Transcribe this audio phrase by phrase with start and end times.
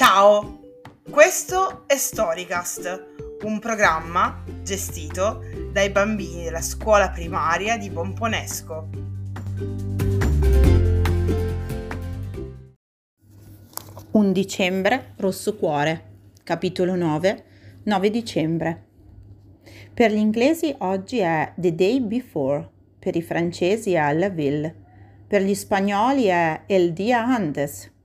[0.00, 0.60] Ciao,
[1.10, 8.88] questo è Storycast, un programma gestito dai bambini della scuola primaria di Pomponesco.
[14.12, 16.04] Un dicembre, rosso cuore,
[16.44, 17.44] capitolo 9,
[17.82, 18.86] 9 dicembre.
[19.92, 24.72] Per gli inglesi oggi è The Day Before, per i francesi è La Ville,
[25.26, 27.96] per gli spagnoli è El Dia Antes,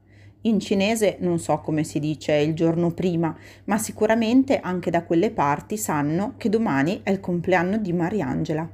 [0.46, 5.32] in cinese non so come si dice il giorno prima, ma sicuramente anche da quelle
[5.32, 8.70] parti sanno che domani è il compleanno di Mariangela.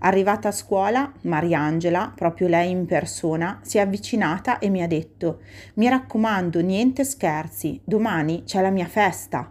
[0.00, 5.40] Arrivata a scuola, Mariangela, proprio lei in persona, si è avvicinata e mi ha detto:
[5.74, 9.50] Mi raccomando, niente scherzi, domani c'è la mia festa.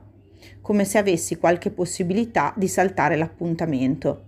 [0.61, 4.25] Come se avessi qualche possibilità di saltare l'appuntamento.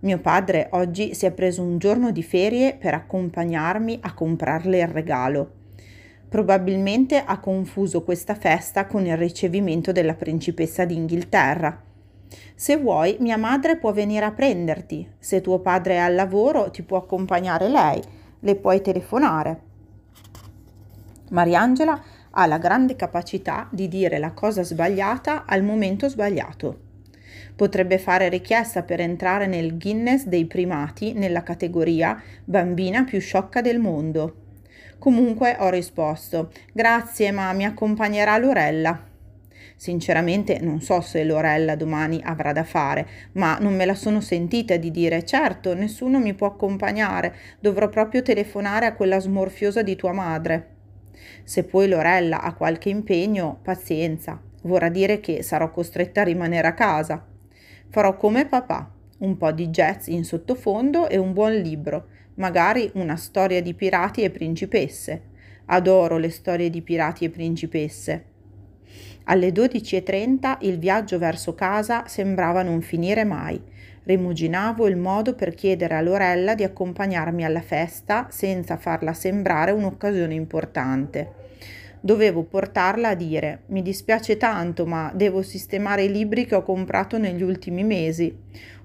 [0.00, 4.88] Mio padre oggi si è preso un giorno di ferie per accompagnarmi a comprarle il
[4.88, 5.50] regalo.
[6.28, 11.82] Probabilmente ha confuso questa festa con il ricevimento della principessa d'Inghilterra.
[12.54, 15.08] Se vuoi, mia madre può venire a prenderti.
[15.18, 18.02] Se tuo padre è al lavoro, ti può accompagnare lei.
[18.40, 19.60] Le puoi telefonare.
[21.30, 26.80] Mariangela ha la grande capacità di dire la cosa sbagliata al momento sbagliato.
[27.54, 33.78] Potrebbe fare richiesta per entrare nel Guinness dei primati nella categoria bambina più sciocca del
[33.78, 34.45] mondo.
[34.98, 39.14] Comunque ho risposto: Grazie, ma mi accompagnerà Lorella.
[39.78, 44.76] Sinceramente non so se Lorella domani avrà da fare, ma non me la sono sentita
[44.76, 50.12] di dire certo, nessuno mi può accompagnare, dovrò proprio telefonare a quella smorfiosa di tua
[50.12, 50.74] madre.
[51.44, 56.74] Se poi Lorella ha qualche impegno, pazienza, vorrà dire che sarò costretta a rimanere a
[56.74, 57.24] casa.
[57.90, 63.16] Farò come papà, un po' di jazz in sottofondo e un buon libro, magari una
[63.16, 65.22] storia di pirati e principesse.
[65.66, 68.24] Adoro le storie di pirati e principesse.
[69.24, 73.60] Alle 12.30 il viaggio verso casa sembrava non finire mai.
[74.04, 80.34] Rimuginavo il modo per chiedere a Lorella di accompagnarmi alla festa senza farla sembrare un'occasione
[80.34, 81.45] importante.
[82.06, 87.18] Dovevo portarla a dire mi dispiace tanto, ma devo sistemare i libri che ho comprato
[87.18, 88.32] negli ultimi mesi.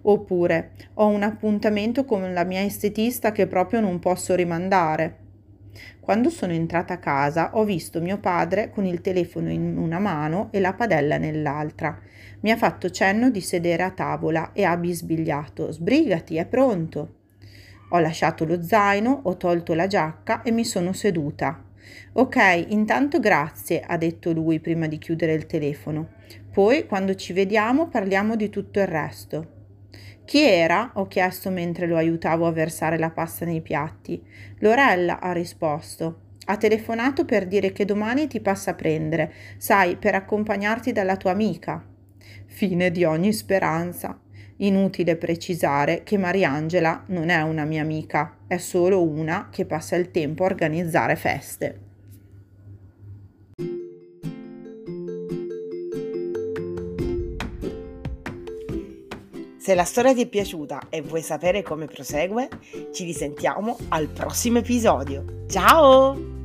[0.01, 5.17] Oppure ho un appuntamento con la mia estetista che proprio non posso rimandare.
[5.99, 10.47] Quando sono entrata a casa ho visto mio padre con il telefono in una mano
[10.49, 11.95] e la padella nell'altra.
[12.39, 17.17] Mi ha fatto cenno di sedere a tavola e ha bisbigliato Sbrigati, è pronto.
[17.89, 21.69] Ho lasciato lo zaino, ho tolto la giacca e mi sono seduta.
[22.13, 26.09] Ok, intanto grazie, ha detto lui prima di chiudere il telefono.
[26.51, 29.59] Poi, quando ci vediamo, parliamo di tutto il resto.
[30.25, 30.91] Chi era?
[30.95, 34.21] ho chiesto mentre lo aiutavo a versare la pasta nei piatti.
[34.59, 36.29] Lorella ha risposto.
[36.45, 41.31] Ha telefonato per dire che domani ti passa a prendere, sai, per accompagnarti dalla tua
[41.31, 41.85] amica.
[42.45, 44.19] Fine di ogni speranza.
[44.57, 50.11] Inutile precisare che Mariangela non è una mia amica, è solo una che passa il
[50.11, 51.79] tempo a organizzare feste.
[59.57, 62.49] Se la storia ti è piaciuta e vuoi sapere come prosegue,
[62.91, 65.45] ci risentiamo al prossimo episodio.
[65.47, 66.40] Ciao!